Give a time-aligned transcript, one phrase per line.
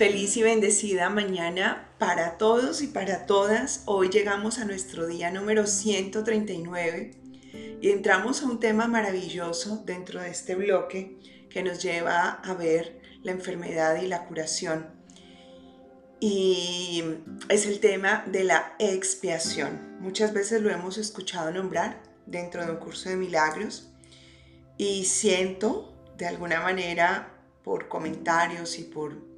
[0.00, 3.82] Feliz y bendecida mañana para todos y para todas.
[3.84, 7.10] Hoy llegamos a nuestro día número 139
[7.82, 11.18] y entramos a un tema maravilloso dentro de este bloque
[11.50, 14.88] que nos lleva a ver la enfermedad y la curación.
[16.18, 17.04] Y
[17.50, 19.98] es el tema de la expiación.
[20.00, 23.92] Muchas veces lo hemos escuchado nombrar dentro de un curso de milagros
[24.78, 29.29] y siento de alguna manera por comentarios y por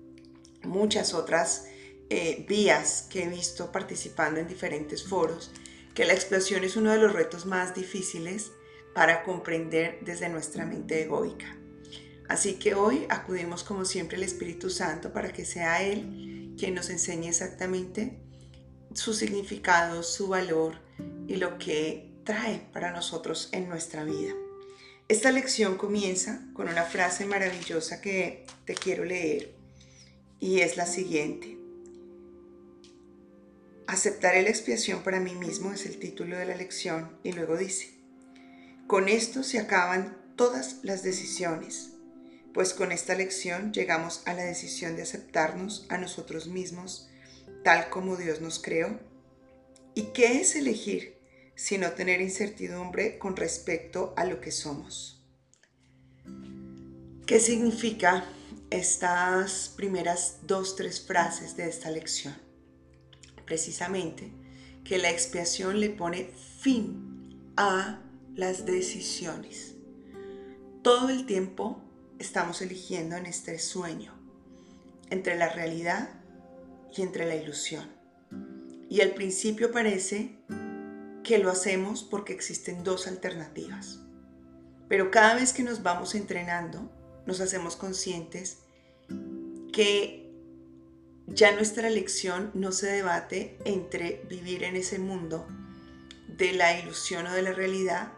[0.65, 1.67] muchas otras
[2.11, 5.51] eh, vías que he visto participando en diferentes foros,
[5.95, 8.51] que la expiación es uno de los retos más difíciles
[8.95, 11.57] para comprender desde nuestra mente egoica.
[12.29, 16.91] Así que hoy acudimos como siempre al Espíritu Santo para que sea Él quien nos
[16.91, 18.19] enseñe exactamente
[18.95, 20.77] su significado, su valor
[21.27, 24.35] y lo que trae para nosotros en nuestra vida.
[25.09, 29.62] Esta lección comienza con una frase maravillosa que te quiero leer
[30.43, 31.57] y es la siguiente.
[33.87, 37.95] Aceptaré la expiación para mí mismo es el título de la lección y luego dice,
[38.89, 41.93] con esto se acaban todas las decisiones,
[42.53, 47.09] pues con esta lección llegamos a la decisión de aceptarnos a nosotros mismos
[47.63, 48.99] tal como Dios nos creó.
[49.95, 51.19] ¿Y qué es elegir
[51.55, 55.25] sino tener incertidumbre con respecto a lo que somos?
[57.27, 58.27] ¿Qué significa
[58.73, 62.35] estas primeras dos, tres frases de esta lección.
[63.45, 64.33] Precisamente
[64.83, 68.01] que la expiación le pone fin a
[68.35, 69.75] las decisiones.
[70.83, 71.83] Todo el tiempo
[72.19, 74.15] estamos eligiendo en este sueño,
[75.11, 76.09] entre la realidad
[76.97, 77.87] y entre la ilusión.
[78.89, 80.39] Y al principio parece
[81.23, 84.01] que lo hacemos porque existen dos alternativas.
[84.89, 86.91] Pero cada vez que nos vamos entrenando,
[87.27, 88.59] nos hacemos conscientes
[89.73, 90.31] que
[91.27, 95.47] ya nuestra elección no se debate entre vivir en ese mundo
[96.29, 98.13] de la ilusión o de la realidad,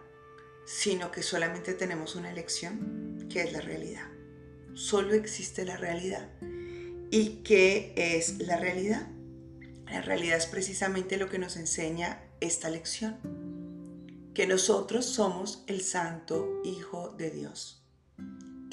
[0.67, 4.09] sino que solamente tenemos una elección, que es la realidad.
[4.75, 6.29] Solo existe la realidad.
[7.11, 9.09] ¿Y qué es la realidad?
[9.87, 13.19] La realidad es precisamente lo que nos enseña esta lección,
[14.35, 17.85] que nosotros somos el Santo Hijo de Dios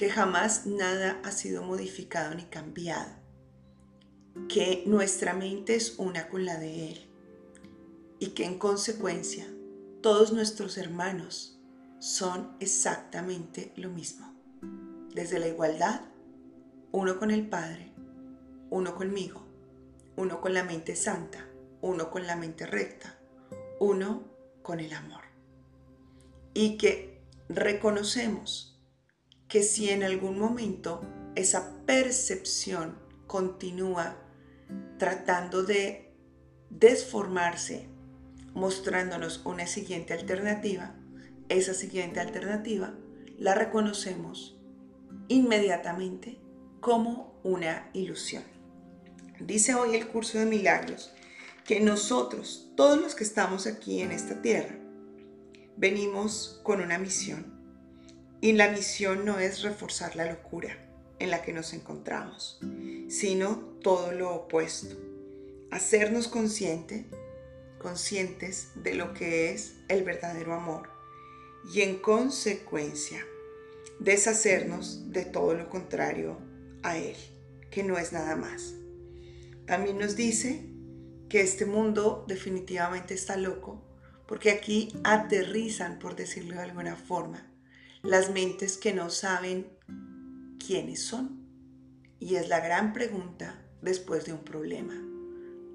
[0.01, 3.12] que jamás nada ha sido modificado ni cambiado,
[4.50, 7.07] que nuestra mente es una con la de Él
[8.17, 9.45] y que en consecuencia
[10.01, 11.62] todos nuestros hermanos
[12.00, 14.34] son exactamente lo mismo.
[15.13, 16.01] Desde la igualdad,
[16.91, 17.94] uno con el Padre,
[18.72, 19.45] uno conmigo,
[20.16, 21.47] uno con la mente santa,
[21.79, 23.19] uno con la mente recta,
[23.79, 24.23] uno
[24.63, 25.25] con el amor.
[26.56, 28.71] Y que reconocemos
[29.51, 31.01] que si en algún momento
[31.35, 32.97] esa percepción
[33.28, 34.16] continúa
[34.97, 36.16] tratando de
[36.69, 37.89] desformarse,
[38.53, 40.95] mostrándonos una siguiente alternativa,
[41.50, 42.94] esa siguiente alternativa
[43.38, 44.57] la reconocemos
[45.28, 46.39] inmediatamente
[46.79, 48.44] como una ilusión.
[49.41, 51.12] Dice hoy el curso de milagros
[51.66, 54.78] que nosotros, todos los que estamos aquí en esta tierra,
[55.75, 57.50] venimos con una misión
[58.41, 60.75] y la misión no es reforzar la locura
[61.19, 62.59] en la que nos encontramos,
[63.07, 64.97] sino todo lo opuesto.
[65.69, 67.06] Hacernos consciente,
[67.78, 70.90] conscientes de lo que es el verdadero amor
[71.72, 73.24] y en consecuencia
[74.00, 76.40] deshacernos de todo lo contrario
[76.81, 77.16] a él,
[77.69, 78.74] que no es nada más.
[79.68, 80.66] También nos dice
[81.30, 83.85] que este mundo definitivamente está loco
[84.28, 87.50] porque aquí aterrizan, por decirlo de alguna forma,
[88.03, 89.67] las mentes que no saben
[90.66, 91.41] quiénes son.
[92.19, 94.94] Y es la gran pregunta después de un problema.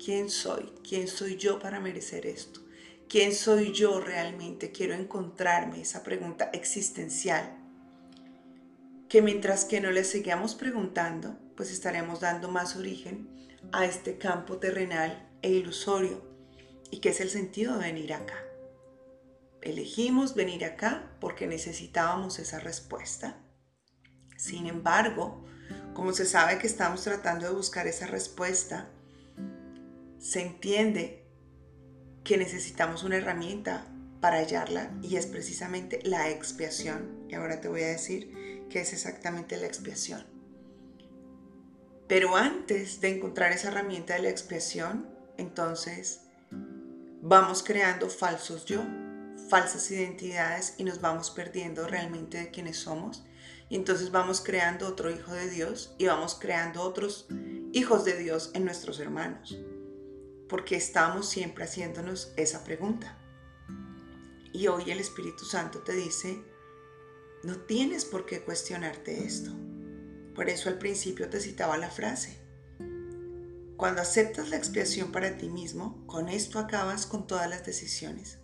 [0.04, 0.72] ¿Quién soy?
[0.86, 2.60] ¿Quién soy yo para merecer esto?
[3.08, 4.72] ¿Quién soy yo realmente?
[4.72, 7.56] Quiero encontrarme esa pregunta existencial.
[9.08, 13.28] Que mientras que no le sigamos preguntando, pues estaremos dando más origen
[13.72, 16.22] a este campo terrenal e ilusorio.
[16.90, 18.45] ¿Y qué es el sentido de venir acá?
[19.66, 23.42] Elegimos venir acá porque necesitábamos esa respuesta.
[24.36, 25.44] Sin embargo,
[25.92, 28.88] como se sabe que estamos tratando de buscar esa respuesta,
[30.20, 31.24] se entiende
[32.22, 33.88] que necesitamos una herramienta
[34.20, 37.26] para hallarla y es precisamente la expiación.
[37.28, 40.24] Y ahora te voy a decir qué es exactamente la expiación.
[42.06, 45.08] Pero antes de encontrar esa herramienta de la expiación,
[45.38, 46.20] entonces
[47.20, 48.84] vamos creando falsos yo
[49.48, 53.24] falsas identidades y nos vamos perdiendo realmente de quienes somos.
[53.68, 57.26] Y entonces vamos creando otro hijo de Dios y vamos creando otros
[57.72, 59.58] hijos de Dios en nuestros hermanos?
[60.48, 63.18] Porque estamos siempre haciéndonos esa pregunta.
[64.52, 66.42] Y hoy el Espíritu Santo te dice,
[67.42, 69.50] no tienes por qué cuestionarte esto.
[70.34, 72.38] Por eso al principio te citaba la frase.
[73.76, 78.38] Cuando aceptas la expiación para ti mismo, con esto acabas con todas las decisiones.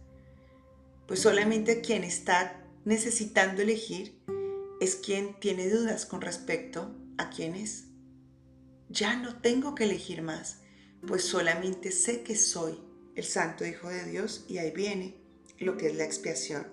[1.06, 4.20] Pues solamente quien está necesitando elegir
[4.81, 7.84] es quien tiene dudas con respecto a quién es.
[8.88, 10.60] Ya no tengo que elegir más,
[11.06, 12.78] pues solamente sé que soy
[13.14, 15.16] el Santo Hijo de Dios y ahí viene
[15.58, 16.66] lo que es la expiación.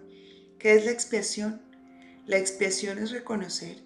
[0.57, 1.61] ¿Qué es la expiación?
[2.25, 3.77] La expiación es reconocer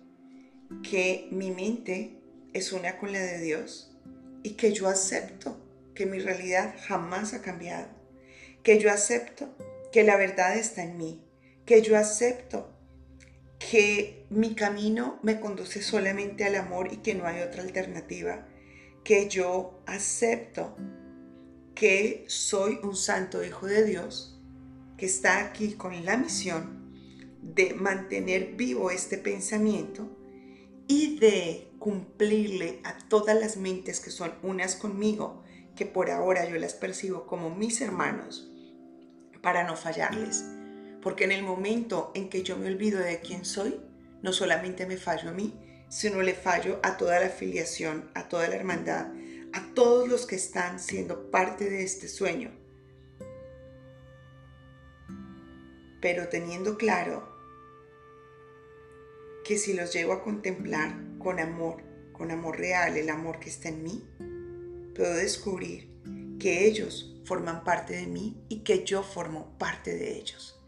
[0.81, 2.19] que mi mente
[2.53, 3.91] es una con la de Dios
[4.43, 5.59] y que yo acepto
[5.95, 7.87] que mi realidad jamás ha cambiado,
[8.63, 9.55] que yo acepto
[9.93, 11.23] que la verdad está en mí,
[11.65, 12.75] que yo acepto
[13.59, 18.47] que mi camino me conduce solamente al amor y que no hay otra alternativa,
[19.03, 20.75] que yo acepto
[21.75, 24.41] que soy un santo hijo de Dios,
[24.97, 26.91] que está aquí con la misión
[27.43, 30.09] de mantener vivo este pensamiento
[30.87, 35.43] y de cumplirle a todas las mentes que son unas conmigo,
[35.75, 38.52] que por ahora yo las percibo como mis hermanos,
[39.43, 40.45] para no fallarles.
[41.03, 43.79] Porque en el momento en que yo me olvido de quién soy,
[44.23, 48.47] no solamente me fallo a mí, sino le fallo a toda la afiliación, a toda
[48.47, 49.11] la hermandad,
[49.51, 52.51] a todos los que están siendo parte de este sueño.
[56.01, 57.31] Pero teniendo claro
[59.43, 63.69] que si los llevo a contemplar con amor, con amor real, el amor que está
[63.69, 64.07] en mí,
[64.95, 65.89] puedo descubrir
[66.39, 70.59] que ellos forman parte de mí y que yo formo parte de ellos.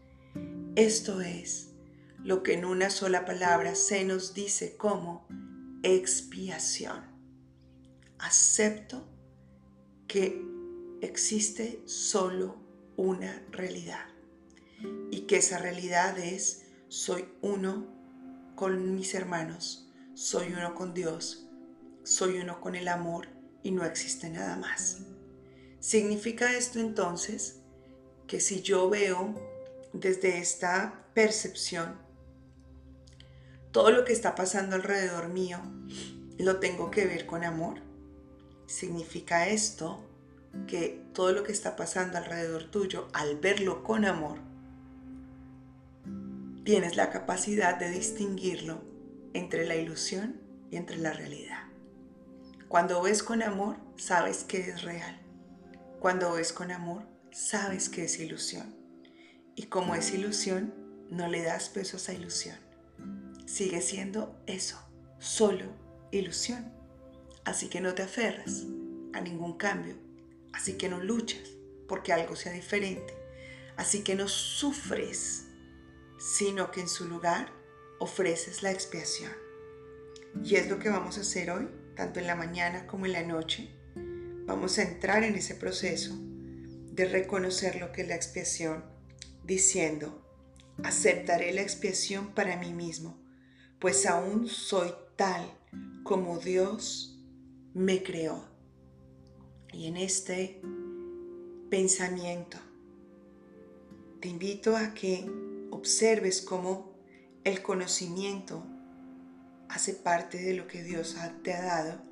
[0.74, 1.70] Esto es
[2.22, 5.26] lo que en una sola palabra se nos dice como
[5.82, 7.04] expiación.
[8.18, 9.06] Acepto
[10.08, 10.42] que
[11.00, 12.56] existe solo
[12.96, 14.06] una realidad
[15.10, 17.86] y que esa realidad es soy uno
[18.54, 21.48] con mis hermanos, soy uno con Dios,
[22.02, 23.28] soy uno con el amor
[23.62, 25.02] y no existe nada más.
[25.80, 27.60] ¿Significa esto entonces
[28.26, 29.34] que si yo veo
[29.92, 31.94] desde esta percepción
[33.72, 35.60] todo lo que está pasando alrededor mío,
[36.38, 37.80] lo tengo que ver con amor?
[38.66, 40.02] ¿Significa esto
[40.66, 44.38] que todo lo que está pasando alrededor tuyo, al verlo con amor,
[46.64, 48.80] tienes la capacidad de distinguirlo
[49.34, 50.40] entre la ilusión
[50.70, 51.64] y entre la realidad.
[52.68, 55.20] Cuando ves con amor, sabes que es real.
[56.06, 58.76] Cuando ves con amor, sabes que es ilusión.
[59.56, 60.72] Y como es ilusión,
[61.10, 62.54] no le das peso a esa ilusión.
[63.44, 64.78] Sigue siendo eso,
[65.18, 65.64] solo
[66.12, 66.72] ilusión.
[67.44, 68.66] Así que no te aferras
[69.14, 69.96] a ningún cambio.
[70.52, 71.42] Así que no luchas
[71.88, 73.12] porque algo sea diferente.
[73.76, 75.48] Así que no sufres
[76.20, 77.50] sino que en su lugar
[77.98, 79.32] ofreces la expiación.
[80.44, 83.24] Y es lo que vamos a hacer hoy, tanto en la mañana como en la
[83.24, 83.76] noche.
[84.46, 86.16] Vamos a entrar en ese proceso
[86.92, 88.84] de reconocer lo que es la expiación,
[89.44, 90.22] diciendo,
[90.84, 93.18] aceptaré la expiación para mí mismo,
[93.80, 95.44] pues aún soy tal
[96.04, 97.18] como Dios
[97.74, 98.44] me creó.
[99.72, 100.60] Y en este
[101.68, 102.58] pensamiento,
[104.20, 105.28] te invito a que
[105.72, 106.94] observes cómo
[107.42, 108.64] el conocimiento
[109.68, 112.05] hace parte de lo que Dios te ha dado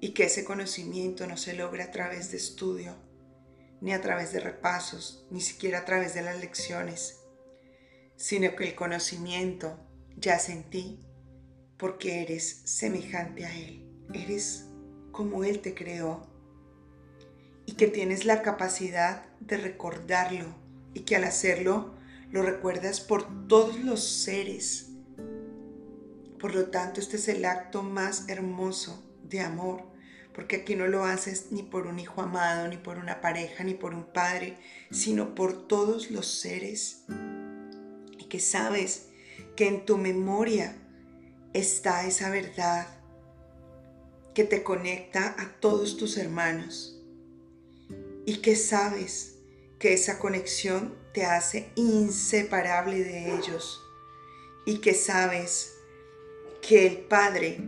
[0.00, 2.96] y que ese conocimiento no se logra a través de estudio,
[3.80, 7.20] ni a través de repasos, ni siquiera a través de las lecciones,
[8.16, 9.78] sino que el conocimiento
[10.16, 11.00] yace en ti
[11.76, 14.66] porque eres semejante a Él, eres
[15.12, 16.26] como Él te creó
[17.66, 20.54] y que tienes la capacidad de recordarlo
[20.94, 21.94] y que al hacerlo
[22.30, 24.90] lo recuerdas por todos los seres.
[26.38, 29.82] Por lo tanto, este es el acto más hermoso de amor,
[30.34, 33.74] porque aquí no lo haces ni por un hijo amado, ni por una pareja, ni
[33.74, 34.58] por un padre,
[34.90, 37.04] sino por todos los seres.
[38.18, 39.08] Y que sabes
[39.56, 40.76] que en tu memoria
[41.52, 42.86] está esa verdad
[44.34, 47.00] que te conecta a todos tus hermanos.
[48.26, 49.36] Y que sabes
[49.78, 53.80] que esa conexión te hace inseparable de ellos
[54.66, 55.72] y que sabes
[56.60, 57.58] que el Padre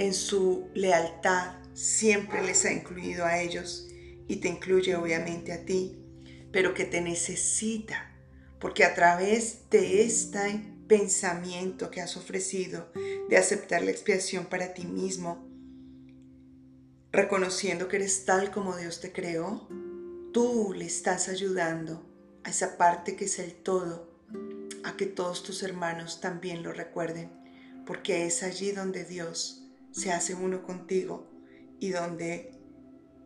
[0.00, 3.86] en su lealtad siempre les ha incluido a ellos
[4.28, 6.02] y te incluye obviamente a ti,
[6.50, 8.10] pero que te necesita,
[8.58, 12.90] porque a través de este pensamiento que has ofrecido
[13.28, 15.46] de aceptar la expiación para ti mismo,
[17.12, 19.68] reconociendo que eres tal como Dios te creó,
[20.32, 22.08] tú le estás ayudando
[22.42, 24.10] a esa parte que es el todo,
[24.82, 27.28] a que todos tus hermanos también lo recuerden,
[27.84, 29.59] porque es allí donde Dios
[29.92, 31.30] se hace uno contigo
[31.78, 32.52] y donde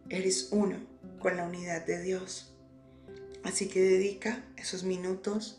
[0.09, 0.79] eres uno
[1.19, 2.55] con la unidad de Dios.
[3.43, 5.59] Así que dedica esos minutos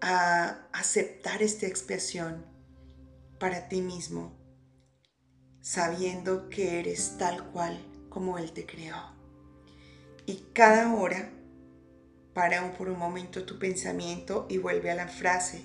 [0.00, 2.44] a aceptar esta expiación
[3.38, 4.36] para ti mismo,
[5.60, 7.78] sabiendo que eres tal cual
[8.08, 8.96] como Él te creó.
[10.26, 11.32] Y cada hora,
[12.34, 15.62] para por un momento tu pensamiento y vuelve a la frase,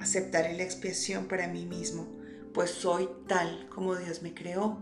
[0.00, 2.15] aceptaré la expiación para mí mismo,
[2.56, 4.78] pues soy tal como Dios me creó.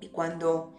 [0.00, 0.74] Y cuando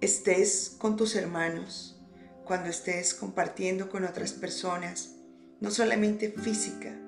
[0.00, 2.00] estés con tus hermanos,
[2.44, 5.14] cuando estés compartiendo con otras personas,
[5.60, 6.98] no solamente física,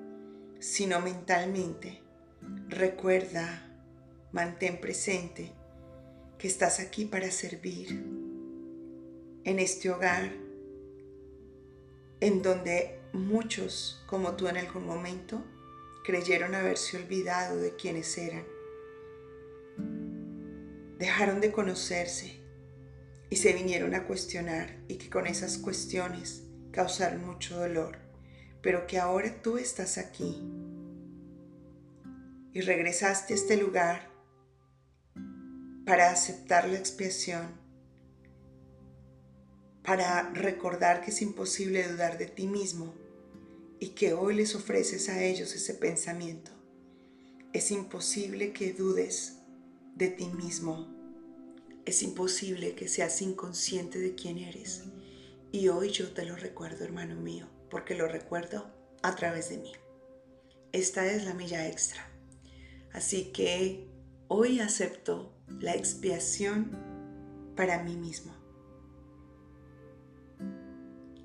[0.61, 2.01] sino mentalmente.
[2.69, 3.69] Recuerda,
[4.31, 5.51] mantén presente
[6.37, 8.05] que estás aquí para servir
[9.43, 10.31] en este hogar
[12.21, 15.43] en donde muchos, como tú en algún momento,
[16.03, 18.45] creyeron haberse olvidado de quienes eran.
[20.99, 22.39] Dejaron de conocerse
[23.29, 28.03] y se vinieron a cuestionar y que con esas cuestiones causaron mucho dolor
[28.63, 30.41] pero que ahora tú estás aquí
[32.53, 34.09] y regresaste a este lugar
[35.85, 37.45] para aceptar la expiación,
[39.83, 42.95] para recordar que es imposible dudar de ti mismo
[43.83, 46.51] y que hoy les ofreces a ellos ese pensamiento.
[47.51, 49.39] Es imposible que dudes
[49.95, 50.87] de ti mismo.
[51.83, 54.83] Es imposible que seas inconsciente de quién eres.
[55.51, 58.71] Y hoy yo te lo recuerdo, hermano mío porque lo recuerdo
[59.01, 59.71] a través de mí.
[60.73, 62.07] Esta es la milla extra.
[62.93, 63.89] Así que
[64.27, 66.77] hoy acepto la expiación
[67.55, 68.31] para mí mismo.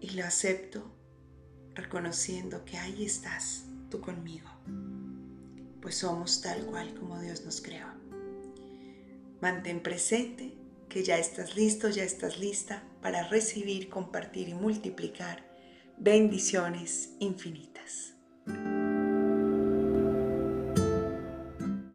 [0.01, 0.91] Y lo acepto
[1.79, 4.49] reconociendo que ahí estás tú conmigo,
[5.81, 7.87] pues somos tal cual como Dios nos creó.
[9.41, 10.59] Mantén presente
[10.89, 15.47] que ya estás listo, ya estás lista para recibir, compartir y multiplicar
[15.97, 18.18] bendiciones infinitas.